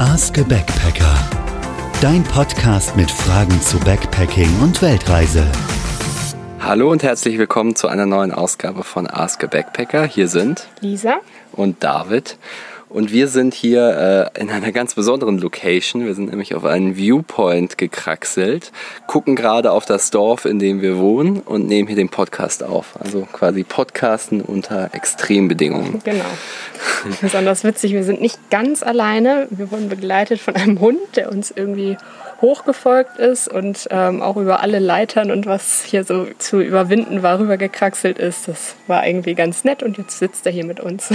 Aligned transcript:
Ask 0.00 0.38
a 0.38 0.42
Backpacker. 0.44 1.14
Dein 2.00 2.24
Podcast 2.24 2.96
mit 2.96 3.10
Fragen 3.10 3.60
zu 3.60 3.78
Backpacking 3.80 4.48
und 4.62 4.80
Weltreise. 4.80 5.44
Hallo 6.58 6.90
und 6.90 7.02
herzlich 7.02 7.36
willkommen 7.36 7.76
zu 7.76 7.86
einer 7.86 8.06
neuen 8.06 8.32
Ausgabe 8.32 8.82
von 8.82 9.06
Ask 9.06 9.44
a 9.44 9.46
Backpacker. 9.46 10.06
Hier 10.06 10.28
sind 10.28 10.68
Lisa 10.80 11.20
und 11.52 11.84
David. 11.84 12.38
Und 12.90 13.12
wir 13.12 13.28
sind 13.28 13.54
hier 13.54 14.32
äh, 14.34 14.40
in 14.40 14.50
einer 14.50 14.72
ganz 14.72 14.96
besonderen 14.96 15.38
Location. 15.38 16.04
Wir 16.04 16.14
sind 16.14 16.30
nämlich 16.30 16.56
auf 16.56 16.64
einen 16.64 16.96
Viewpoint 16.96 17.78
gekraxelt, 17.78 18.72
gucken 19.06 19.36
gerade 19.36 19.70
auf 19.70 19.86
das 19.86 20.10
Dorf, 20.10 20.44
in 20.44 20.58
dem 20.58 20.82
wir 20.82 20.98
wohnen 20.98 21.38
und 21.38 21.68
nehmen 21.68 21.86
hier 21.86 21.96
den 21.96 22.08
Podcast 22.08 22.64
auf. 22.64 22.98
Also 22.98 23.28
quasi 23.32 23.62
Podcasten 23.62 24.40
unter 24.40 24.90
Extrembedingungen. 24.92 26.00
Genau. 26.02 26.24
Besonders 27.20 27.62
witzig, 27.62 27.92
wir 27.92 28.02
sind 28.02 28.20
nicht 28.20 28.50
ganz 28.50 28.82
alleine. 28.82 29.46
Wir 29.50 29.70
wurden 29.70 29.88
begleitet 29.88 30.40
von 30.40 30.56
einem 30.56 30.80
Hund, 30.80 30.98
der 31.14 31.30
uns 31.30 31.52
irgendwie 31.54 31.96
hochgefolgt 32.40 33.18
ist 33.18 33.48
und 33.48 33.86
ähm, 33.90 34.22
auch 34.22 34.36
über 34.36 34.60
alle 34.60 34.78
Leitern 34.78 35.30
und 35.30 35.46
was 35.46 35.84
hier 35.84 36.04
so 36.04 36.26
zu 36.38 36.60
überwinden 36.60 37.22
war, 37.22 37.38
rübergekraxelt 37.38 38.18
ist. 38.18 38.48
Das 38.48 38.76
war 38.86 39.06
irgendwie 39.06 39.34
ganz 39.34 39.64
nett 39.64 39.82
und 39.82 39.98
jetzt 39.98 40.18
sitzt 40.18 40.46
er 40.46 40.52
hier 40.52 40.64
mit 40.64 40.80
uns. 40.80 41.12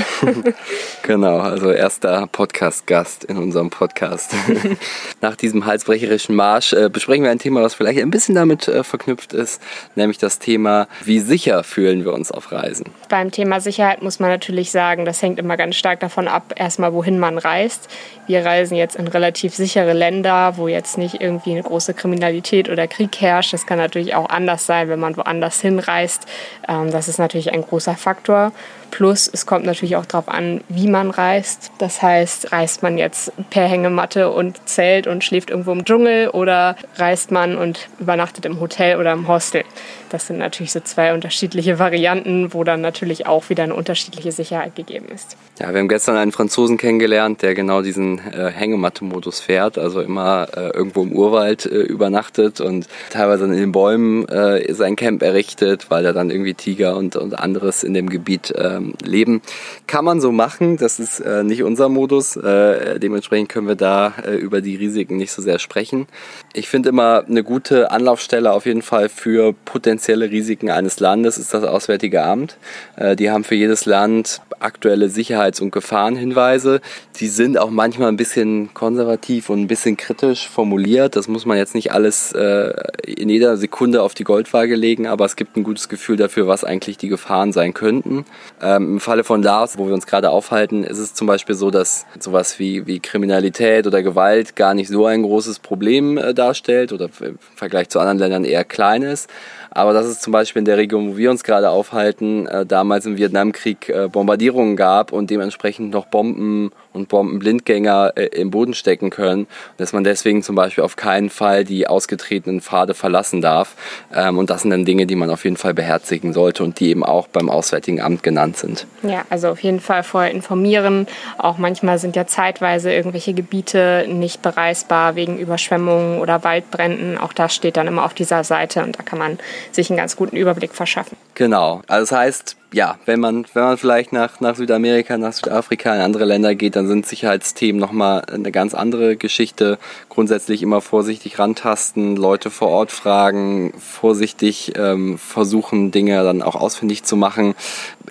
genau, 1.01 1.39
also 1.39 1.71
erster 1.71 2.27
Podcast-Gast 2.27 3.23
in 3.23 3.37
unserem 3.37 3.69
Podcast. 3.71 4.35
Nach 5.21 5.35
diesem 5.35 5.65
halsbrecherischen 5.65 6.35
Marsch 6.35 6.73
äh, 6.73 6.89
besprechen 6.89 7.23
wir 7.23 7.31
ein 7.31 7.39
Thema, 7.39 7.63
was 7.63 7.73
vielleicht 7.73 7.99
ein 7.99 8.11
bisschen 8.11 8.35
damit 8.35 8.67
äh, 8.67 8.83
verknüpft 8.83 9.33
ist, 9.33 9.61
nämlich 9.95 10.19
das 10.19 10.37
Thema, 10.37 10.87
wie 11.03 11.19
sicher 11.19 11.63
fühlen 11.63 12.05
wir 12.05 12.13
uns 12.13 12.31
auf 12.31 12.51
Reisen. 12.51 12.85
Beim 13.09 13.31
Thema 13.31 13.59
Sicherheit 13.59 14.03
muss 14.03 14.19
man 14.19 14.29
natürlich 14.29 14.69
sagen, 14.69 15.05
das 15.05 15.21
hängt 15.21 15.39
immer 15.39 15.57
ganz 15.57 15.75
stark 15.75 15.99
davon 16.01 16.27
ab, 16.27 16.53
erstmal 16.55 16.93
wohin 16.93 17.17
man 17.17 17.39
reist. 17.39 17.89
Wir 18.27 18.45
reisen 18.45 18.75
jetzt 18.75 18.95
in 18.95 19.07
relativ 19.07 19.55
sichere 19.55 19.93
Länder, 19.93 20.57
wo 20.57 20.67
jetzt 20.67 20.97
nicht 20.97 21.14
irgendwie 21.19 21.51
eine 21.51 21.63
große 21.63 21.93
Kriminalität 21.93 22.69
oder 22.69 22.87
Krieg 22.87 23.19
herrscht. 23.19 23.53
Das 23.53 23.65
kann 23.65 23.77
natürlich 23.77 24.15
auch 24.15 24.29
anders 24.29 24.65
sein, 24.65 24.89
wenn 24.89 24.99
man 24.99 25.17
woanders 25.17 25.61
hinreist. 25.61 26.25
Ähm, 26.67 26.91
das 26.91 27.07
ist 27.07 27.19
natürlich 27.19 27.51
ein 27.53 27.61
großer 27.61 27.95
Faktor. 27.95 28.51
Plus, 28.91 29.29
es 29.31 29.45
kommt 29.45 29.65
natürlich 29.65 29.97
auch 29.97 30.05
darauf 30.05 30.29
an, 30.29 30.61
wie 30.69 30.87
man 30.87 31.11
reist. 31.11 31.71
Das 31.79 32.01
heißt, 32.01 32.53
reist 32.53 32.81
man 32.81 32.97
jetzt 32.97 33.33
per 33.49 33.67
Hängematte 33.67 34.31
und 34.31 34.69
Zelt 34.69 35.05
und 35.05 35.23
schläft 35.23 35.49
irgendwo 35.49 35.73
im 35.73 35.83
Dschungel 35.83 36.29
oder 36.29 36.77
reist 36.95 37.29
man 37.29 37.57
und 37.57 37.89
übernachtet 37.99 38.45
im 38.45 38.61
Hotel 38.61 38.97
oder 38.97 39.11
im 39.11 39.27
Hostel. 39.27 39.63
Das 40.09 40.27
sind 40.27 40.37
natürlich 40.37 40.71
so 40.71 40.79
zwei 40.79 41.13
unterschiedliche 41.13 41.77
Varianten, 41.77 42.53
wo 42.53 42.63
dann 42.63 42.79
natürlich 42.79 43.25
auch 43.27 43.49
wieder 43.49 43.63
eine 43.63 43.75
unterschiedliche 43.75 44.31
Sicherheit 44.31 44.75
gegeben 44.75 45.07
ist. 45.13 45.35
Ja, 45.59 45.73
wir 45.73 45.79
haben 45.79 45.89
gestern 45.89 46.15
einen 46.15 46.31
Franzosen 46.31 46.77
kennengelernt, 46.77 47.41
der 47.41 47.53
genau 47.53 47.81
diesen 47.81 48.19
äh, 48.19 48.51
Hängematte-Modus 48.51 49.41
fährt, 49.41 49.77
also 49.77 50.01
immer 50.01 50.47
äh, 50.55 50.69
irgendwo 50.69 51.04
im 51.05 51.13
Urwald 51.13 51.65
äh, 51.65 51.81
übernachtet 51.81 52.61
und 52.61 52.87
teilweise 53.09 53.45
in 53.45 53.53
den 53.53 53.71
Bäumen 53.71 54.27
äh, 54.27 54.73
sein 54.73 54.95
Camp 54.95 55.21
errichtet, 55.21 55.87
weil 55.89 56.05
er 56.05 56.13
dann 56.13 56.29
irgendwie 56.29 56.53
Tiger 56.53 56.97
und, 56.97 57.15
und 57.15 57.37
anderes 57.37 57.83
in 57.83 57.93
dem 57.93 58.09
Gebiet 58.09 58.53
ähm, 58.57 58.93
leben. 59.03 59.41
Kann 59.87 60.05
man 60.05 60.21
so 60.21 60.31
machen, 60.31 60.77
das 60.77 60.99
ist 60.99 61.19
äh, 61.19 61.43
nicht 61.43 61.63
unser 61.63 61.89
Modus, 61.89 62.35
äh, 62.35 62.99
dementsprechend 62.99 63.49
können 63.49 63.67
wir 63.67 63.75
da 63.75 64.13
äh, 64.25 64.35
über 64.35 64.61
die 64.61 64.75
Risiken 64.75 65.17
nicht 65.17 65.31
so 65.31 65.41
sehr 65.41 65.59
sprechen. 65.59 66.07
Ich 66.53 66.67
finde 66.67 66.89
immer 66.89 67.23
eine 67.27 67.43
gute 67.43 67.91
Anlaufstelle 67.91 68.51
auf 68.51 68.65
jeden 68.65 68.81
Fall 68.81 69.09
für 69.09 69.53
potenzielle 69.65 70.29
Risiken 70.29 70.69
eines 70.69 70.99
Landes 70.99 71.37
ist 71.37 71.53
das 71.53 71.63
Auswärtige 71.63 72.23
Amt. 72.23 72.57
Äh, 72.95 73.15
die 73.15 73.29
haben 73.29 73.43
für 73.43 73.55
jedes 73.55 73.85
Land 73.85 74.41
aktuelle 74.59 75.09
Sicherheits- 75.09 75.61
und 75.61 75.71
Gefahrenhinweise. 75.71 76.81
Die 77.19 77.27
sind 77.27 77.57
auch 77.57 77.69
manchmal 77.69 78.09
ein 78.09 78.17
bisschen 78.17 78.73
konservativ 78.73 79.49
und 79.49 79.61
ein 79.61 79.67
bisschen 79.67 79.97
kritisch 79.97 80.49
formuliert. 80.49 80.94
Das 80.95 81.27
muss 81.27 81.45
man 81.45 81.57
jetzt 81.57 81.75
nicht 81.75 81.91
alles 81.91 82.31
äh, 82.31 82.73
in 83.05 83.29
jeder 83.29 83.57
Sekunde 83.57 84.01
auf 84.01 84.13
die 84.13 84.23
Goldwaage 84.23 84.75
legen, 84.75 85.07
aber 85.07 85.25
es 85.25 85.35
gibt 85.35 85.57
ein 85.57 85.63
gutes 85.63 85.89
Gefühl 85.89 86.17
dafür, 86.17 86.47
was 86.47 86.63
eigentlich 86.63 86.97
die 86.97 87.09
Gefahren 87.09 87.51
sein 87.51 87.73
könnten. 87.73 88.25
Ähm, 88.61 88.93
Im 88.93 88.99
Falle 88.99 89.23
von 89.23 89.43
Laos, 89.43 89.77
wo 89.77 89.87
wir 89.87 89.93
uns 89.93 90.07
gerade 90.07 90.29
aufhalten, 90.29 90.83
ist 90.83 90.97
es 90.97 91.13
zum 91.13 91.27
Beispiel 91.27 91.55
so, 91.55 91.71
dass 91.71 92.05
sowas 92.19 92.59
wie, 92.59 92.87
wie 92.87 92.99
Kriminalität 92.99 93.87
oder 93.87 94.03
Gewalt 94.03 94.55
gar 94.55 94.73
nicht 94.73 94.89
so 94.89 95.05
ein 95.05 95.23
großes 95.23 95.59
Problem 95.59 96.17
äh, 96.17 96.33
darstellt 96.33 96.93
oder 96.93 97.09
im 97.21 97.37
Vergleich 97.55 97.89
zu 97.89 97.99
anderen 97.99 98.19
Ländern 98.19 98.45
eher 98.45 98.63
klein 98.63 99.01
ist. 99.01 99.29
Aber 99.75 99.91
das 99.91 100.07
ist 100.07 100.21
zum 100.21 100.31
Beispiel 100.31 100.61
in 100.61 100.65
der 100.65 100.77
Region, 100.77 101.11
wo 101.11 101.17
wir 101.17 101.29
uns 101.29 101.43
gerade 101.43 101.69
aufhalten, 101.69 102.47
äh, 102.47 102.65
damals 102.65 103.05
im 103.05 103.17
Vietnamkrieg 103.17 103.89
äh, 103.89 104.07
Bombardierungen 104.07 104.77
gab 104.77 105.11
und 105.11 105.29
dementsprechend 105.29 105.91
noch 105.91 106.05
Bomben 106.05 106.71
und 106.93 107.09
Bombenblindgänger 107.09 108.13
äh, 108.15 108.27
im 108.27 108.51
Boden 108.51 108.73
stecken 108.73 109.09
können. 109.09 109.47
Dass 109.75 109.91
man 109.91 110.05
deswegen 110.05 110.43
zum 110.43 110.55
Beispiel 110.55 110.81
auf 110.81 110.95
keinen 110.95 111.29
Fall 111.29 111.65
die 111.65 111.87
ausgetretenen 111.87 112.61
Pfade 112.61 112.93
verlassen 112.93 113.41
darf. 113.41 113.75
Ähm, 114.13 114.37
und 114.37 114.49
das 114.49 114.61
sind 114.61 114.71
dann 114.71 114.85
Dinge, 114.85 115.07
die 115.07 115.15
man 115.15 115.29
auf 115.29 115.43
jeden 115.43 115.57
Fall 115.57 115.73
beherzigen 115.73 116.31
sollte 116.31 116.63
und 116.63 116.79
die 116.79 116.87
eben 116.87 117.03
auch 117.03 117.27
beim 117.27 117.49
Auswärtigen 117.49 117.99
Amt 117.99 118.23
genannt 118.23 118.55
sind. 118.55 118.87
Ja, 119.03 119.25
also 119.29 119.49
auf 119.49 119.59
jeden 119.59 119.81
Fall 119.81 120.03
vorher 120.03 120.31
informieren. 120.31 121.05
Auch 121.37 121.57
manchmal 121.57 121.99
sind 121.99 122.15
ja 122.15 122.25
zeitweise 122.25 122.93
irgendwelche 122.93 123.33
Gebiete 123.33 124.05
nicht 124.07 124.41
bereisbar 124.41 125.15
wegen 125.15 125.37
Überschwemmungen 125.37 126.19
oder 126.19 126.45
Waldbränden. 126.45 127.17
Auch 127.17 127.33
das 127.33 127.53
steht 127.53 127.75
dann 127.75 127.87
immer 127.87 128.05
auf 128.05 128.13
dieser 128.13 128.45
Seite 128.45 128.81
und 128.81 128.97
da 128.97 129.03
kann 129.03 129.19
man 129.19 129.37
sich 129.71 129.89
einen 129.89 129.97
ganz 129.97 130.15
guten 130.15 130.35
Überblick 130.35 130.73
verschaffen. 130.73 131.17
Genau. 131.33 131.81
Also 131.87 132.11
das 132.11 132.11
heißt, 132.11 132.57
ja, 132.73 132.97
wenn 133.05 133.19
man, 133.19 133.45
wenn 133.53 133.63
man 133.63 133.77
vielleicht 133.77 134.11
nach, 134.11 134.41
nach 134.41 134.55
Südamerika, 134.55 135.17
nach 135.17 135.33
Südafrika, 135.33 135.95
in 135.95 136.01
andere 136.01 136.25
Länder 136.25 136.55
geht, 136.55 136.75
dann 136.75 136.87
sind 136.87 137.05
Sicherheitsthemen 137.05 137.79
nochmal 137.79 138.23
eine 138.25 138.51
ganz 138.51 138.73
andere 138.73 139.15
Geschichte. 139.15 139.77
Grundsätzlich 140.09 140.61
immer 140.61 140.81
vorsichtig 140.81 141.39
rantasten, 141.39 142.15
Leute 142.15 142.49
vor 142.49 142.69
Ort 142.69 142.91
fragen, 142.91 143.73
vorsichtig 143.79 144.73
ähm, 144.77 145.17
versuchen, 145.17 145.91
Dinge 145.91 146.21
dann 146.23 146.41
auch 146.41 146.55
ausfindig 146.55 147.03
zu 147.03 147.15
machen. 147.15 147.55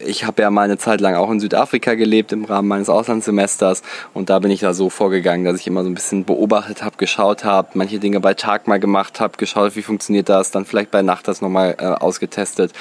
Ich 0.00 0.24
habe 0.24 0.42
ja 0.42 0.50
mal 0.50 0.62
eine 0.62 0.78
Zeit 0.78 1.00
lang 1.00 1.14
auch 1.14 1.30
in 1.30 1.40
Südafrika 1.40 1.94
gelebt 1.94 2.32
im 2.32 2.44
Rahmen 2.44 2.68
meines 2.68 2.88
Auslandssemesters 2.88 3.82
und 4.12 4.30
da 4.30 4.38
bin 4.38 4.50
ich 4.50 4.60
da 4.60 4.74
so 4.74 4.90
vorgegangen, 4.90 5.44
dass 5.44 5.60
ich 5.60 5.66
immer 5.66 5.84
so 5.84 5.90
ein 5.90 5.94
bisschen 5.94 6.24
beobachtet 6.24 6.82
habe, 6.82 6.96
geschaut 6.96 7.44
habe, 7.44 7.68
manche 7.74 7.98
Dinge 7.98 8.18
bei 8.20 8.34
Tag 8.34 8.66
mal 8.66 8.80
gemacht 8.80 9.20
habe, 9.20 9.36
geschaut, 9.36 9.76
wie 9.76 9.82
funktioniert 9.82 10.28
das, 10.28 10.50
dann 10.50 10.64
vielleicht 10.64 10.90
bei 10.90 11.02
Nacht 11.02 11.28
das 11.28 11.40
nochmal 11.40 11.76
äh, 11.78 11.84
ausgetestet. 11.84 12.72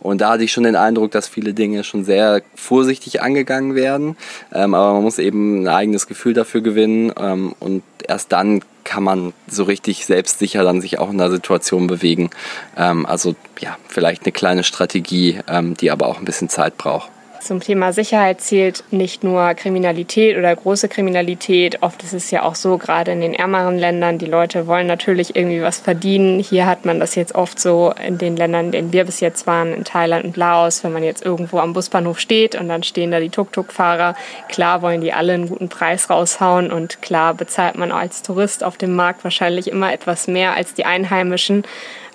Und 0.00 0.20
da 0.20 0.30
hatte 0.30 0.44
ich 0.44 0.52
schon 0.52 0.64
den 0.64 0.76
Eindruck, 0.76 1.10
dass 1.18 1.28
viele 1.28 1.52
Dinge 1.52 1.84
schon 1.84 2.04
sehr 2.04 2.42
vorsichtig 2.54 3.20
angegangen 3.22 3.74
werden. 3.74 4.16
Ähm, 4.52 4.74
aber 4.74 4.94
man 4.94 5.02
muss 5.02 5.18
eben 5.18 5.64
ein 5.64 5.68
eigenes 5.68 6.06
Gefühl 6.06 6.32
dafür 6.32 6.60
gewinnen. 6.60 7.12
Ähm, 7.18 7.54
und 7.58 7.82
erst 8.06 8.32
dann 8.32 8.62
kann 8.84 9.02
man 9.02 9.34
so 9.46 9.64
richtig 9.64 10.06
selbstsicher 10.06 10.64
dann 10.64 10.80
sich 10.80 10.98
auch 10.98 11.10
in 11.10 11.18
der 11.18 11.30
Situation 11.30 11.86
bewegen. 11.88 12.30
Ähm, 12.76 13.04
also 13.04 13.34
ja, 13.60 13.76
vielleicht 13.88 14.24
eine 14.24 14.32
kleine 14.32 14.64
Strategie, 14.64 15.40
ähm, 15.46 15.76
die 15.76 15.90
aber 15.90 16.06
auch 16.06 16.18
ein 16.18 16.24
bisschen 16.24 16.48
Zeit 16.48 16.78
braucht. 16.78 17.10
Zum 17.48 17.60
Thema 17.60 17.94
Sicherheit 17.94 18.42
zählt 18.42 18.84
nicht 18.90 19.24
nur 19.24 19.54
Kriminalität 19.54 20.36
oder 20.36 20.54
große 20.54 20.86
Kriminalität. 20.86 21.82
Oft 21.82 22.02
ist 22.02 22.12
es 22.12 22.30
ja 22.30 22.42
auch 22.42 22.54
so, 22.54 22.76
gerade 22.76 23.12
in 23.12 23.22
den 23.22 23.32
ärmeren 23.32 23.78
Ländern, 23.78 24.18
die 24.18 24.26
Leute 24.26 24.66
wollen 24.66 24.86
natürlich 24.86 25.34
irgendwie 25.34 25.62
was 25.62 25.78
verdienen. 25.78 26.40
Hier 26.40 26.66
hat 26.66 26.84
man 26.84 27.00
das 27.00 27.14
jetzt 27.14 27.34
oft 27.34 27.58
so 27.58 27.94
in 28.06 28.18
den 28.18 28.36
Ländern, 28.36 28.66
in 28.66 28.72
denen 28.72 28.92
wir 28.92 29.06
bis 29.06 29.20
jetzt 29.20 29.46
waren, 29.46 29.72
in 29.72 29.84
Thailand 29.84 30.26
und 30.26 30.36
Laos, 30.36 30.84
wenn 30.84 30.92
man 30.92 31.02
jetzt 31.02 31.24
irgendwo 31.24 31.58
am 31.58 31.72
Busbahnhof 31.72 32.20
steht 32.20 32.54
und 32.54 32.68
dann 32.68 32.82
stehen 32.82 33.10
da 33.10 33.18
die 33.18 33.30
Tuk-Tuk-Fahrer. 33.30 34.14
Klar 34.50 34.82
wollen 34.82 35.00
die 35.00 35.14
alle 35.14 35.32
einen 35.32 35.48
guten 35.48 35.70
Preis 35.70 36.10
raushauen 36.10 36.70
und 36.70 37.00
klar 37.00 37.32
bezahlt 37.32 37.78
man 37.78 37.92
als 37.92 38.20
Tourist 38.20 38.62
auf 38.62 38.76
dem 38.76 38.94
Markt 38.94 39.24
wahrscheinlich 39.24 39.68
immer 39.68 39.90
etwas 39.90 40.28
mehr 40.28 40.52
als 40.52 40.74
die 40.74 40.84
Einheimischen. 40.84 41.64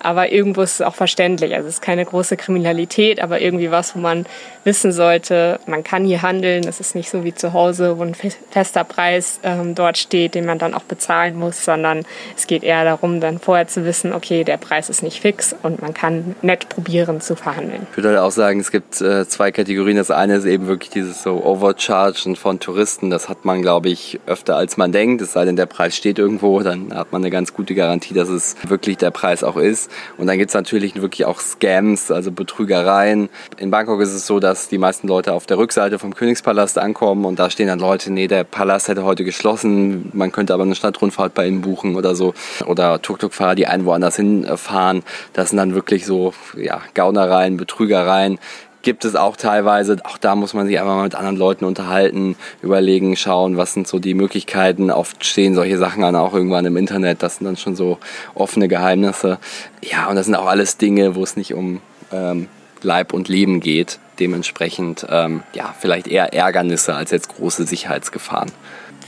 Aber 0.04 0.30
irgendwo 0.30 0.60
ist 0.60 0.74
es 0.74 0.80
auch 0.82 0.94
verständlich. 0.94 1.54
Also 1.54 1.66
es 1.66 1.76
ist 1.76 1.80
keine 1.80 2.04
große 2.04 2.36
Kriminalität, 2.36 3.22
aber 3.22 3.40
irgendwie 3.40 3.70
was, 3.70 3.96
wo 3.96 4.00
man 4.00 4.26
wissen 4.62 4.92
sollte, 4.92 5.23
man 5.30 5.84
kann 5.84 6.04
hier 6.04 6.22
handeln. 6.22 6.66
Es 6.66 6.80
ist 6.80 6.94
nicht 6.94 7.10
so 7.10 7.24
wie 7.24 7.34
zu 7.34 7.52
Hause, 7.52 7.98
wo 7.98 8.02
ein 8.02 8.14
fester 8.14 8.84
Preis 8.84 9.40
ähm, 9.42 9.74
dort 9.74 9.98
steht, 9.98 10.34
den 10.34 10.46
man 10.46 10.58
dann 10.58 10.74
auch 10.74 10.82
bezahlen 10.82 11.38
muss, 11.38 11.64
sondern 11.64 12.04
es 12.36 12.46
geht 12.46 12.62
eher 12.62 12.84
darum, 12.84 13.20
dann 13.20 13.38
vorher 13.38 13.66
zu 13.66 13.84
wissen, 13.84 14.12
okay, 14.12 14.44
der 14.44 14.56
Preis 14.56 14.88
ist 14.88 15.02
nicht 15.02 15.20
fix 15.20 15.54
und 15.62 15.82
man 15.82 15.94
kann 15.94 16.34
nett 16.42 16.68
probieren 16.68 17.20
zu 17.20 17.36
verhandeln. 17.36 17.86
Ich 17.90 17.96
würde 17.96 18.10
halt 18.10 18.18
auch 18.18 18.30
sagen, 18.30 18.60
es 18.60 18.70
gibt 18.70 19.00
äh, 19.00 19.26
zwei 19.28 19.52
Kategorien. 19.52 19.96
Das 19.96 20.10
eine 20.10 20.36
ist 20.36 20.44
eben 20.44 20.66
wirklich 20.66 20.90
dieses 20.90 21.22
so 21.22 21.44
Overchargen 21.44 22.36
von 22.36 22.60
Touristen. 22.60 23.10
Das 23.10 23.28
hat 23.28 23.44
man, 23.44 23.62
glaube 23.62 23.88
ich, 23.88 24.20
öfter 24.26 24.56
als 24.56 24.76
man 24.76 24.92
denkt. 24.92 25.22
Es 25.22 25.32
sei 25.32 25.44
denn, 25.44 25.56
der 25.56 25.66
Preis 25.66 25.96
steht 25.96 26.18
irgendwo, 26.18 26.60
dann 26.60 26.94
hat 26.94 27.12
man 27.12 27.22
eine 27.22 27.30
ganz 27.30 27.54
gute 27.54 27.74
Garantie, 27.74 28.14
dass 28.14 28.28
es 28.28 28.56
wirklich 28.66 28.96
der 28.96 29.10
Preis 29.10 29.44
auch 29.44 29.56
ist. 29.56 29.90
Und 30.18 30.26
dann 30.26 30.38
gibt 30.38 30.50
es 30.50 30.54
natürlich 30.54 31.00
wirklich 31.00 31.24
auch 31.24 31.40
Scams, 31.40 32.10
also 32.10 32.30
Betrügereien. 32.32 33.28
In 33.58 33.70
Bangkok 33.70 34.00
ist 34.00 34.12
es 34.12 34.26
so, 34.26 34.40
dass 34.40 34.68
die 34.68 34.78
meisten 34.78 35.03
Leute 35.06 35.32
auf 35.32 35.46
der 35.46 35.58
Rückseite 35.58 35.98
vom 35.98 36.14
Königspalast 36.14 36.78
ankommen 36.78 37.24
und 37.24 37.38
da 37.38 37.50
stehen 37.50 37.68
dann 37.68 37.78
Leute, 37.78 38.12
nee, 38.12 38.26
der 38.26 38.44
Palast 38.44 38.88
hätte 38.88 39.04
heute 39.04 39.24
geschlossen, 39.24 40.10
man 40.12 40.32
könnte 40.32 40.54
aber 40.54 40.64
eine 40.64 40.74
Stadtrundfahrt 40.74 41.34
bei 41.34 41.46
ihnen 41.46 41.60
buchen 41.60 41.96
oder 41.96 42.14
so. 42.14 42.34
Oder 42.66 43.00
Tuk-Tuk-Fahrer, 43.00 43.54
die 43.54 43.66
einen 43.66 43.84
woanders 43.84 44.16
hinfahren. 44.16 45.02
Das 45.32 45.50
sind 45.50 45.58
dann 45.58 45.74
wirklich 45.74 46.06
so 46.06 46.34
ja, 46.56 46.80
Gaunereien, 46.94 47.56
Betrügereien 47.56 48.38
gibt 48.84 49.04
es 49.04 49.16
auch 49.16 49.36
teilweise, 49.36 49.96
auch 50.04 50.18
da 50.18 50.36
muss 50.36 50.54
man 50.54 50.66
sich 50.66 50.78
einfach 50.78 50.94
mal 50.94 51.04
mit 51.04 51.14
anderen 51.14 51.36
Leuten 51.36 51.64
unterhalten, 51.64 52.36
überlegen, 52.62 53.16
schauen, 53.16 53.56
was 53.56 53.72
sind 53.72 53.88
so 53.88 53.98
die 53.98 54.14
Möglichkeiten. 54.14 54.90
Oft 54.90 55.24
stehen 55.24 55.54
solche 55.54 55.78
Sachen 55.78 56.02
dann 56.02 56.14
auch 56.14 56.34
irgendwann 56.34 56.66
im 56.66 56.76
Internet, 56.76 57.22
das 57.22 57.36
sind 57.38 57.46
dann 57.46 57.56
schon 57.56 57.74
so 57.74 57.98
offene 58.34 58.68
Geheimnisse. 58.68 59.38
Ja, 59.82 60.08
und 60.08 60.16
das 60.16 60.26
sind 60.26 60.34
auch 60.36 60.46
alles 60.46 60.76
Dinge, 60.76 61.16
wo 61.16 61.22
es 61.22 61.36
nicht 61.36 61.54
um 61.54 61.80
ähm, 62.12 62.48
Leib 62.82 63.12
und 63.14 63.28
Leben 63.28 63.60
geht. 63.60 63.98
Dementsprechend 64.18 65.06
ähm, 65.08 65.42
ja, 65.54 65.74
vielleicht 65.78 66.06
eher 66.06 66.32
Ärgernisse 66.32 66.94
als 66.94 67.10
jetzt 67.10 67.28
große 67.28 67.66
Sicherheitsgefahren. 67.66 68.50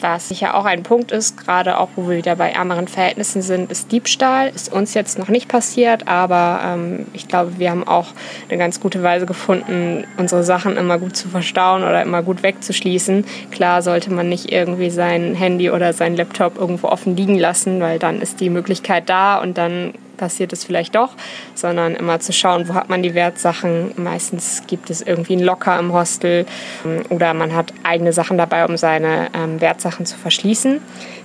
Was 0.00 0.28
sicher 0.28 0.54
auch 0.54 0.66
ein 0.66 0.82
Punkt 0.82 1.10
ist, 1.10 1.38
gerade 1.38 1.78
auch 1.78 1.88
wo 1.96 2.08
wir 2.08 2.18
wieder 2.18 2.36
bei 2.36 2.50
ärmeren 2.50 2.86
Verhältnissen 2.86 3.40
sind, 3.40 3.70
ist 3.72 3.92
Diebstahl. 3.92 4.48
Ist 4.48 4.70
uns 4.70 4.92
jetzt 4.92 5.18
noch 5.18 5.28
nicht 5.28 5.48
passiert, 5.48 6.06
aber 6.06 6.60
ähm, 6.64 7.06
ich 7.14 7.28
glaube, 7.28 7.58
wir 7.58 7.70
haben 7.70 7.86
auch 7.88 8.08
eine 8.48 8.58
ganz 8.58 8.80
gute 8.80 9.02
Weise 9.02 9.24
gefunden, 9.24 10.04
unsere 10.18 10.44
Sachen 10.44 10.76
immer 10.76 10.98
gut 10.98 11.16
zu 11.16 11.28
verstauen 11.28 11.82
oder 11.82 12.02
immer 12.02 12.22
gut 12.22 12.42
wegzuschließen. 12.42 13.24
Klar 13.50 13.80
sollte 13.80 14.12
man 14.12 14.28
nicht 14.28 14.52
irgendwie 14.52 14.90
sein 14.90 15.34
Handy 15.34 15.70
oder 15.70 15.94
sein 15.94 16.14
Laptop 16.14 16.58
irgendwo 16.58 16.88
offen 16.88 17.16
liegen 17.16 17.38
lassen, 17.38 17.80
weil 17.80 17.98
dann 17.98 18.20
ist 18.20 18.40
die 18.40 18.50
Möglichkeit 18.50 19.08
da 19.08 19.40
und 19.40 19.56
dann 19.56 19.94
passiert 20.16 20.52
es 20.52 20.64
vielleicht 20.64 20.94
doch, 20.94 21.10
sondern 21.54 21.94
immer 21.94 22.20
zu 22.20 22.32
schauen, 22.32 22.68
wo 22.68 22.74
hat 22.74 22.88
man 22.88 23.02
die 23.02 23.14
Wertsachen. 23.14 23.92
Meistens 23.96 24.62
gibt 24.66 24.90
es 24.90 25.02
irgendwie 25.02 25.34
einen 25.34 25.44
Locker 25.44 25.78
im 25.78 25.92
Hostel 25.92 26.46
ähm, 26.84 27.02
oder 27.10 27.34
man 27.34 27.54
hat 27.54 27.72
eigene 27.82 28.12
Sachen 28.12 28.38
dabei, 28.38 28.64
um 28.64 28.76
seine 28.76 29.28
ähm, 29.34 29.60
Wertsachen 29.60 30.06
zu 30.06 30.16
verschließen. 30.16 30.80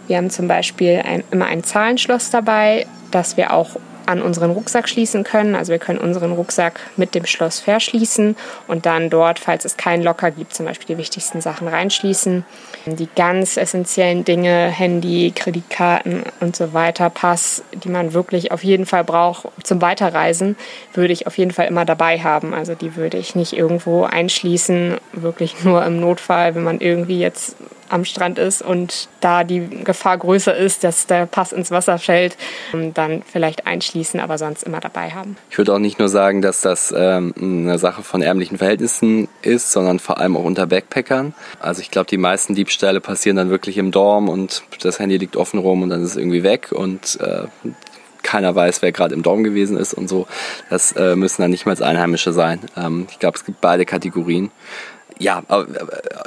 Wir 0.08 0.18
haben 0.18 0.30
zum 0.30 0.48
Beispiel 0.48 1.02
ein, 1.06 1.24
immer 1.32 1.46
ein 1.46 1.64
Zahlenschloss 1.64 2.30
dabei, 2.30 2.86
das 3.12 3.38
wir 3.38 3.54
auch 3.54 3.78
an 4.06 4.21
unseren 4.21 4.51
Rucksack 4.51 4.89
schließen 4.89 5.24
können. 5.24 5.56
Also 5.56 5.71
wir 5.71 5.80
können 5.80 6.00
unseren 6.00 6.31
Rucksack 6.31 6.80
mit 6.98 7.15
dem 7.15 7.25
Schloss 7.25 7.59
verschließen 7.59 8.36
und 8.68 8.86
dann 8.86 9.09
dort, 9.09 9.39
falls 9.39 9.65
es 9.65 9.77
keinen 9.77 10.03
Locker 10.03 10.31
gibt, 10.31 10.53
zum 10.53 10.65
Beispiel 10.65 10.95
die 10.95 10.98
wichtigsten 10.98 11.42
Sachen 11.42 11.68
reinschließen. 11.68 12.45
Die 12.86 13.09
ganz 13.15 13.57
essentiellen 13.57 14.25
Dinge, 14.25 14.68
Handy, 14.68 15.31
Kreditkarten 15.36 16.24
und 16.39 16.56
so 16.56 16.74
weiter, 16.74 17.09
Pass, 17.09 17.63
die 17.74 17.89
man 17.89 18.13
wirklich 18.13 18.51
auf 18.51 18.63
jeden 18.63 18.86
Fall 18.86 19.03
braucht 19.03 19.48
zum 19.63 19.81
Weiterreisen, 19.81 20.56
würde 20.94 21.13
ich 21.13 21.27
auf 21.27 21.38
jeden 21.38 21.51
Fall 21.51 21.68
immer 21.68 21.86
dabei 21.86 22.19
haben. 22.19 22.54
Also 22.54 22.74
die 22.74 22.95
würde 22.95 23.18
ich 23.18 23.36
nicht 23.36 23.54
irgendwo 23.54 24.04
einschließen, 24.04 24.97
wirklich 25.13 25.63
nur 25.63 25.86
im 25.86 26.00
Notfall, 26.00 26.56
wenn 26.56 26.63
man 26.63 26.80
irgendwie 26.80 27.19
jetzt 27.19 27.56
am 27.92 28.06
Strand 28.06 28.40
ist 28.40 28.62
und 28.62 29.10
da 29.20 29.44
die 29.44 29.68
Gefahr 29.84 30.18
größer 30.18 30.56
ist, 30.56 30.84
dass 30.84 31.08
der 31.08 31.26
Pass 31.26 31.52
ins 31.52 31.72
Wasser 31.72 31.98
fällt, 31.98 32.38
ähm, 32.74 32.94
dann 32.94 33.22
vielleicht 33.30 33.68
einschließen, 33.68 34.20
aber 34.20 34.38
sonst 34.38 34.64
immer 34.64 34.80
dabei 34.80 35.12
haben. 35.12 35.38
Ich 35.50 35.58
würde 35.58 35.74
auch 35.74 35.80
nicht 35.80 36.00
nur 36.00 36.10
sagen, 36.10 36.42
dass 36.42 36.62
das 36.62 36.94
ähm, 36.96 37.34
eine 37.40 37.78
Sache 37.78 38.04
von 38.04 38.22
ärmlichen 38.22 38.58
Verhältnissen 38.58 39.28
ist, 39.42 39.72
sondern 39.72 40.00
vor 40.00 40.18
allem 40.18 40.38
auch 40.38 40.44
unter 40.44 40.68
Backpackern. 40.68 41.34
Also 41.60 41.82
ich 41.82 41.92
glaube, 41.92 42.08
die 42.08 42.18
meisten 42.18 42.56
Diebstähle 42.56 43.02
passieren 43.02 43.38
dann 43.38 43.50
wirklich 43.50 43.78
im 43.78 43.92
Dorm 43.92 44.30
und 44.30 44.64
das 44.82 45.00
Handy 45.00 45.18
liegt 45.18 45.36
offen 45.36 45.60
rum 45.60 45.84
und 45.84 45.90
dann 45.90 46.04
ist 46.04 46.12
es 46.12 46.18
irgendwie 46.18 46.44
weg 46.44 46.72
und 46.72 47.20
äh, 47.20 47.48
keiner 48.24 48.54
weiß, 48.54 48.82
wer 48.82 48.92
gerade 48.92 49.16
im 49.16 49.24
Dorm 49.24 49.44
gewesen 49.44 49.78
ist 49.78 49.94
und 49.94 50.08
so. 50.08 50.28
Das 50.70 50.92
äh, 50.94 51.16
müssen 51.16 51.42
dann 51.42 51.52
nicht 51.52 51.66
mal 51.66 51.82
Einheimische 51.82 52.34
sein. 52.34 52.60
Ähm, 52.78 53.08
ich 53.10 53.20
glaube, 53.20 53.38
es 53.38 53.46
gibt 53.46 53.62
beide 53.62 53.86
Kategorien 53.86 54.52
ja, 55.19 55.44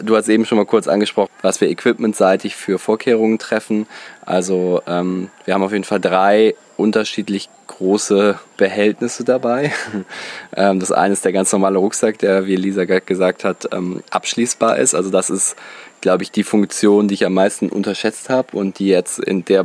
du 0.02 0.16
hast 0.16 0.28
eben 0.28 0.44
schon 0.44 0.58
mal 0.58 0.66
kurz 0.66 0.88
angesprochen, 0.88 1.30
was 1.42 1.60
wir 1.60 1.68
equipmentseitig 1.68 2.56
für 2.56 2.78
Vorkehrungen 2.78 3.38
treffen. 3.38 3.86
Also 4.24 4.82
ähm, 4.86 5.30
wir 5.44 5.54
haben 5.54 5.62
auf 5.62 5.72
jeden 5.72 5.84
Fall 5.84 6.00
drei 6.00 6.54
unterschiedlich 6.76 7.48
große 7.66 8.38
Behältnisse 8.56 9.24
dabei. 9.24 9.72
ähm, 10.56 10.80
das 10.80 10.92
eine 10.92 11.12
ist 11.12 11.24
der 11.24 11.32
ganz 11.32 11.52
normale 11.52 11.78
Rucksack, 11.78 12.18
der, 12.18 12.46
wie 12.46 12.56
Lisa 12.56 12.84
gesagt 12.84 13.44
hat, 13.44 13.68
ähm, 13.72 14.02
abschließbar 14.10 14.78
ist. 14.78 14.94
Also 14.94 15.10
das 15.10 15.30
ist, 15.30 15.56
glaube 16.00 16.22
ich, 16.22 16.30
die 16.30 16.44
Funktion, 16.44 17.08
die 17.08 17.14
ich 17.14 17.26
am 17.26 17.34
meisten 17.34 17.68
unterschätzt 17.68 18.28
habe 18.28 18.56
und 18.56 18.78
die 18.78 18.88
jetzt 18.88 19.18
in 19.18 19.44
der 19.44 19.64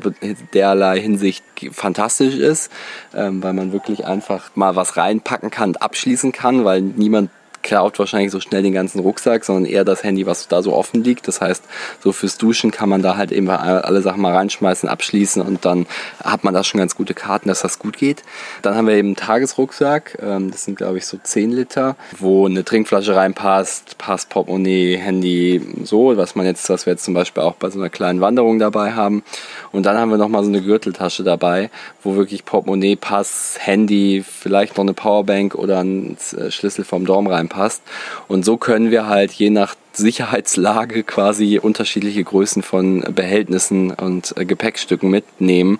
derlei 0.53 0.99
Hinsicht 0.99 1.43
fantastisch 1.71 2.35
ist, 2.35 2.71
ähm, 3.13 3.43
weil 3.43 3.53
man 3.53 3.73
wirklich 3.73 4.05
einfach 4.05 4.51
mal 4.55 4.75
was 4.75 4.97
reinpacken 4.97 5.49
kann 5.49 5.69
und 5.69 5.81
abschließen 5.81 6.31
kann, 6.31 6.63
weil 6.63 6.81
niemand 6.81 7.29
klaut 7.63 7.99
wahrscheinlich 7.99 8.31
so 8.31 8.39
schnell 8.39 8.63
den 8.63 8.73
ganzen 8.73 8.99
Rucksack, 8.99 9.43
sondern 9.45 9.65
eher 9.65 9.83
das 9.83 10.03
Handy, 10.03 10.25
was 10.25 10.47
da 10.47 10.61
so 10.61 10.73
offen 10.73 11.03
liegt. 11.03 11.27
Das 11.27 11.41
heißt, 11.41 11.63
so 12.03 12.11
fürs 12.11 12.37
Duschen 12.37 12.71
kann 12.71 12.89
man 12.89 13.01
da 13.01 13.17
halt 13.17 13.31
eben 13.31 13.49
alle 13.49 14.01
Sachen 14.01 14.21
mal 14.21 14.35
reinschmeißen, 14.35 14.89
abschließen 14.89 15.41
und 15.41 15.65
dann 15.65 15.85
hat 16.23 16.43
man 16.43 16.53
da 16.53 16.63
schon 16.63 16.79
ganz 16.79 16.95
gute 16.95 17.13
Karten, 17.13 17.49
dass 17.49 17.61
das 17.61 17.79
gut 17.79 17.97
geht. 17.97 18.23
Dann 18.61 18.75
haben 18.75 18.87
wir 18.87 18.95
eben 18.95 19.09
einen 19.09 19.15
Tagesrucksack, 19.15 20.17
ähm, 20.21 20.51
das 20.51 20.63
sind 20.65 20.77
glaube 20.77 20.97
ich 20.97 21.05
so 21.05 21.17
10 21.21 21.51
Liter, 21.51 21.95
wo 22.17 22.45
eine 22.45 22.63
Trinkflasche 22.63 23.15
reinpasst, 23.15 23.97
Pass, 23.97 24.25
Portemonnaie, 24.25 24.97
Handy, 24.97 25.61
so, 25.83 26.15
was 26.17 26.35
man 26.35 26.45
jetzt, 26.45 26.69
was 26.69 26.85
wir 26.85 26.93
jetzt 26.93 27.03
zum 27.03 27.13
Beispiel 27.13 27.43
auch 27.43 27.55
bei 27.55 27.69
so 27.69 27.79
einer 27.79 27.89
kleinen 27.89 28.21
Wanderung 28.21 28.59
dabei 28.59 28.93
haben. 28.93 29.23
Und 29.71 29.85
dann 29.85 29.97
haben 29.97 30.09
wir 30.09 30.17
nochmal 30.17 30.43
so 30.43 30.49
eine 30.49 30.61
Gürteltasche 30.61 31.23
dabei, 31.23 31.69
wo 32.03 32.15
wirklich 32.15 32.45
Portemonnaie, 32.45 32.95
Pass, 32.95 33.57
Handy, 33.59 34.23
vielleicht 34.25 34.77
noch 34.77 34.83
eine 34.83 34.93
Powerbank 34.93 35.55
oder 35.55 35.79
ein 35.79 36.17
äh, 36.37 36.51
Schlüssel 36.51 36.83
vom 36.83 37.05
Dorm 37.05 37.27
reinpasst. 37.49 37.81
Und 38.27 38.45
so 38.45 38.57
können 38.57 38.91
wir 38.91 39.07
halt 39.07 39.31
je 39.31 39.49
nach 39.49 39.75
Sicherheitslage 39.91 41.03
quasi 41.03 41.59
unterschiedliche 41.59 42.23
Größen 42.23 42.61
von 42.61 43.01
Behältnissen 43.13 43.91
und 43.91 44.33
äh, 44.37 44.45
Gepäckstücken 44.45 45.09
mitnehmen. 45.09 45.79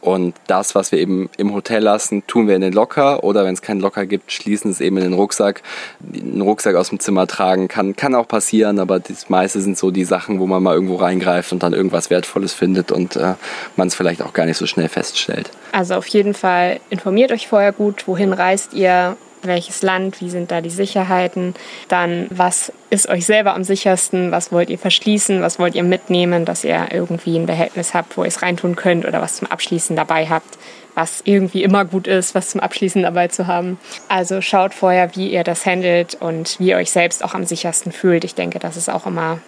Und 0.00 0.34
das, 0.48 0.74
was 0.74 0.92
wir 0.92 0.98
eben 0.98 1.30
im 1.38 1.54
Hotel 1.54 1.82
lassen, 1.82 2.26
tun 2.26 2.46
wir 2.46 2.56
in 2.56 2.60
den 2.60 2.74
Locker 2.74 3.24
oder 3.24 3.46
wenn 3.46 3.54
es 3.54 3.62
keinen 3.62 3.80
Locker 3.80 4.04
gibt, 4.04 4.32
schließen 4.32 4.70
es 4.70 4.82
eben 4.82 4.98
in 4.98 5.04
den 5.04 5.12
Rucksack. 5.14 5.62
Einen 6.12 6.42
Rucksack 6.42 6.74
aus 6.74 6.90
dem 6.90 7.00
Zimmer 7.00 7.26
tragen 7.26 7.68
kann, 7.68 7.96
kann 7.96 8.14
auch 8.14 8.28
passieren, 8.28 8.80
aber 8.80 9.00
das 9.00 9.30
meiste 9.30 9.62
sind 9.62 9.78
so 9.78 9.90
die 9.90 10.04
Sachen, 10.04 10.40
wo 10.40 10.46
man 10.46 10.62
mal 10.62 10.74
irgendwo 10.74 10.96
reingreift 10.96 11.52
und 11.52 11.62
dann 11.62 11.72
irgendwas 11.72 12.10
Wertvolles 12.10 12.52
findet 12.52 12.92
und 12.92 13.16
äh, 13.16 13.34
man 13.76 13.88
es 13.88 13.94
vielleicht 13.94 14.20
auch 14.20 14.34
gar 14.34 14.44
nicht 14.44 14.58
so 14.58 14.66
schnell 14.66 14.90
feststellt. 14.90 15.50
Also 15.72 15.94
auf 15.94 16.06
jeden 16.08 16.34
Fall 16.34 16.80
informiert 16.90 17.32
euch 17.32 17.48
vorher 17.48 17.72
gut, 17.72 18.06
wohin 18.06 18.34
reist 18.34 18.74
ihr, 18.74 19.16
welches 19.46 19.82
Land, 19.82 20.20
wie 20.20 20.30
sind 20.30 20.50
da 20.50 20.60
die 20.60 20.70
Sicherheiten, 20.70 21.54
dann 21.88 22.26
was 22.30 22.72
ist 22.90 23.08
euch 23.08 23.26
selber 23.26 23.54
am 23.54 23.64
sichersten, 23.64 24.30
was 24.30 24.52
wollt 24.52 24.70
ihr 24.70 24.78
verschließen, 24.78 25.42
was 25.42 25.58
wollt 25.58 25.74
ihr 25.74 25.82
mitnehmen, 25.82 26.44
dass 26.44 26.64
ihr 26.64 26.88
irgendwie 26.90 27.36
ein 27.36 27.46
Behältnis 27.46 27.94
habt, 27.94 28.16
wo 28.16 28.22
ihr 28.22 28.28
es 28.28 28.42
reintun 28.42 28.76
könnt 28.76 29.04
oder 29.04 29.20
was 29.20 29.36
zum 29.36 29.50
Abschließen 29.50 29.96
dabei 29.96 30.26
habt, 30.26 30.58
was 30.94 31.22
irgendwie 31.24 31.62
immer 31.62 31.84
gut 31.84 32.06
ist, 32.06 32.34
was 32.34 32.50
zum 32.50 32.60
Abschließen 32.60 33.02
dabei 33.02 33.28
zu 33.28 33.46
haben. 33.46 33.78
Also 34.08 34.40
schaut 34.40 34.74
vorher, 34.74 35.16
wie 35.16 35.32
ihr 35.32 35.44
das 35.44 35.66
handelt 35.66 36.16
und 36.20 36.58
wie 36.58 36.68
ihr 36.68 36.76
euch 36.76 36.90
selbst 36.90 37.24
auch 37.24 37.34
am 37.34 37.44
sichersten 37.44 37.92
fühlt. 37.92 38.24
Ich 38.24 38.34
denke, 38.34 38.58
das 38.58 38.76
ist 38.76 38.88
auch 38.88 39.06
immer 39.06 39.40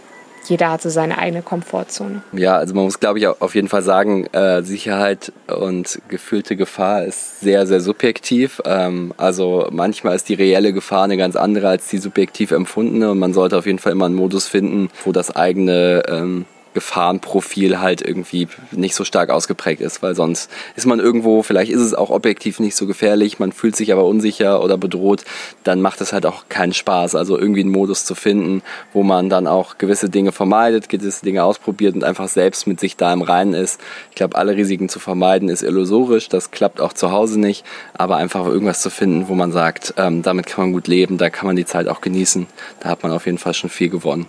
jeder 0.48 0.70
hat 0.70 0.82
so 0.82 0.88
seine 0.88 1.19
eigene 1.19 1.43
Komfortzone. 1.43 2.22
Ja, 2.32 2.56
also 2.56 2.75
man 2.75 2.84
muss, 2.84 3.00
glaube 3.00 3.19
ich, 3.19 3.26
auf 3.26 3.54
jeden 3.54 3.69
Fall 3.69 3.82
sagen, 3.82 4.26
äh, 4.26 4.62
Sicherheit 4.62 5.32
und 5.46 6.00
gefühlte 6.08 6.56
Gefahr 6.56 7.05
ist 7.05 7.41
sehr, 7.41 7.67
sehr 7.67 7.81
subjektiv. 7.81 8.60
Ähm, 8.65 9.12
also 9.17 9.69
manchmal 9.70 10.17
ist 10.17 10.29
die 10.29 10.34
reelle 10.34 10.72
Gefahr 10.72 11.05
eine 11.05 11.17
ganz 11.17 11.36
andere 11.36 11.69
als 11.69 11.88
die 11.88 11.98
subjektiv 11.98 12.50
empfundene 12.50 13.10
und 13.10 13.19
man 13.19 13.34
sollte 13.34 13.58
auf 13.58 13.67
jeden 13.67 13.79
Fall 13.79 13.93
immer 13.93 14.06
einen 14.06 14.15
Modus 14.15 14.46
finden, 14.48 14.88
wo 15.05 15.12
das 15.12 15.34
eigene 15.34 16.03
ähm, 16.08 16.46
Gefahrenprofil 16.77 17.81
halt 17.81 18.03
irgendwie 18.03 18.49
nicht 18.71 18.95
so 18.95 19.05
stark 19.05 19.31
ausgeprägt 19.31 19.81
ist, 19.81 20.03
weil 20.03 20.15
sonst 20.15 20.51
ist 20.77 20.85
man 20.85 21.01
irgendwo, 21.01 21.43
vielleicht 21.43 21.73
ist 21.73 21.81
es 21.81 21.95
auch 21.95 22.11
objektiv 22.11 22.61
nicht 22.61 22.77
so 22.77 22.87
gefährlich, 22.87 23.39
man 23.39 23.51
fühlt 23.51 23.75
sich 23.75 23.95
aber 23.95 24.05
unsicher 24.05 24.63
oder 24.63 24.77
bedroht, 24.77 25.25
dann 25.65 25.81
macht 25.81 26.03
es 26.03 26.13
halt 26.13 26.27
auch 26.27 26.51
keinen 26.51 26.75
Spaß. 26.75 27.15
Also 27.15 27.39
irgendwie 27.39 27.63
einen 27.63 27.71
Modus 27.71 28.05
zu 28.05 28.15
finden, 28.15 28.61
wo 28.93 29.03
man 29.03 29.31
dann 29.31 29.47
auch 29.47 29.79
gewisse 29.79 30.11
Dinge 30.11 30.33
vermeidet, 30.33 30.91
gewisse 30.91 31.25
Dinge 31.25 31.45
ausprobiert 31.45 31.95
und 31.95 32.05
einfach 32.05 32.29
selbst 32.29 32.67
mit 32.67 32.79
sich 32.79 32.99
da 32.99 33.11
im 33.11 33.23
Reinen 33.23 33.55
ist. 33.55 33.81
Ich 34.11 34.17
glaube, 34.17 34.37
alle 34.37 34.55
Risiken 34.55 34.91
zu 34.91 34.99
vermeiden 35.01 35.49
ist 35.49 35.63
illusorisch, 35.63 36.29
das 36.29 36.51
klappt 36.51 36.83
auch 36.83 36.93
zu 36.93 37.11
Hause 37.11 37.41
nicht, 37.41 37.65
aber 37.95 38.17
einfach 38.17 38.45
irgendwas 38.45 38.83
zu 38.83 38.91
finden, 38.91 39.29
wo 39.29 39.35
man 39.35 39.51
sagt, 39.51 39.95
ähm, 39.97 40.21
damit 40.21 40.45
kann 40.45 40.67
man 40.67 40.73
gut 40.75 40.89
leben, 40.89 41.17
da 41.17 41.31
kann 41.31 41.47
man 41.47 41.56
die 41.56 41.65
Zeit 41.65 41.89
auch 41.89 42.03
genießen, 42.03 42.47
da 42.81 42.91
hat 42.91 43.03
man 43.03 43.13
auf 43.13 43.25
jeden 43.25 43.39
Fall 43.39 43.55
schon 43.55 43.71
viel 43.71 43.89
gewonnen. 43.89 44.27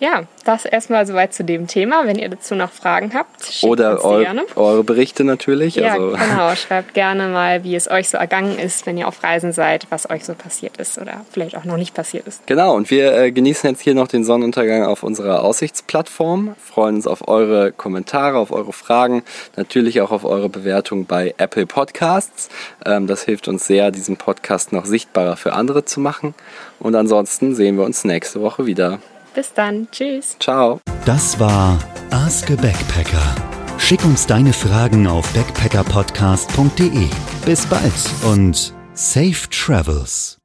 Ja, 0.00 0.24
das 0.44 0.64
erstmal 0.64 1.06
soweit 1.06 1.34
zu 1.34 1.44
dem 1.44 1.66
Thema. 1.66 2.06
Wenn 2.06 2.18
ihr 2.18 2.28
dazu 2.28 2.54
noch 2.54 2.70
Fragen 2.70 3.12
habt, 3.14 3.62
oder 3.62 3.92
uns 3.92 4.02
die 4.02 4.06
eu 4.06 4.20
gerne. 4.20 4.46
eure 4.54 4.84
Berichte 4.84 5.24
natürlich. 5.24 5.74
Ja, 5.76 5.94
also. 5.94 6.16
genau. 6.16 6.54
Schreibt 6.54 6.94
gerne 6.94 7.28
mal, 7.28 7.64
wie 7.64 7.74
es 7.74 7.90
euch 7.90 8.08
so 8.08 8.16
ergangen 8.16 8.58
ist, 8.58 8.86
wenn 8.86 8.96
ihr 8.96 9.08
auf 9.08 9.22
Reisen 9.22 9.52
seid, 9.52 9.86
was 9.90 10.08
euch 10.08 10.24
so 10.24 10.34
passiert 10.34 10.76
ist 10.76 10.98
oder 10.98 11.24
vielleicht 11.30 11.56
auch 11.56 11.64
noch 11.64 11.76
nicht 11.76 11.94
passiert 11.94 12.26
ist. 12.26 12.46
Genau, 12.46 12.74
und 12.74 12.90
wir 12.90 13.12
äh, 13.12 13.32
genießen 13.32 13.68
jetzt 13.68 13.80
hier 13.80 13.94
noch 13.94 14.08
den 14.08 14.24
Sonnenuntergang 14.24 14.84
auf 14.84 15.02
unserer 15.02 15.42
Aussichtsplattform. 15.42 16.54
Freuen 16.64 16.96
uns 16.96 17.06
auf 17.06 17.26
eure 17.26 17.72
Kommentare, 17.72 18.38
auf 18.38 18.52
eure 18.52 18.72
Fragen, 18.72 19.22
natürlich 19.56 20.00
auch 20.00 20.12
auf 20.12 20.24
eure 20.24 20.48
Bewertung 20.48 21.06
bei 21.06 21.34
Apple 21.38 21.66
Podcasts. 21.66 22.48
Ähm, 22.86 23.06
das 23.06 23.24
hilft 23.24 23.48
uns 23.48 23.66
sehr, 23.66 23.90
diesen 23.90 24.16
Podcast 24.16 24.72
noch 24.72 24.84
sichtbarer 24.84 25.36
für 25.36 25.52
andere 25.52 25.84
zu 25.84 26.00
machen. 26.00 26.34
Und 26.78 26.94
ansonsten 26.94 27.54
sehen 27.54 27.76
wir 27.76 27.84
uns 27.84 28.04
nächste 28.04 28.40
Woche 28.40 28.66
wieder. 28.66 29.00
Bis 29.34 29.52
dann. 29.52 29.88
Tschüss. 29.90 30.36
Ciao. 30.40 30.80
Das 31.04 31.38
war 31.38 31.78
Ask 32.10 32.50
a 32.50 32.56
Backpacker. 32.56 33.34
Schick 33.78 34.04
uns 34.04 34.26
deine 34.26 34.52
Fragen 34.52 35.06
auf 35.06 35.32
backpackerpodcast.de. 35.32 37.06
Bis 37.44 37.66
bald 37.66 37.92
und 38.24 38.74
safe 38.94 39.48
travels. 39.50 40.37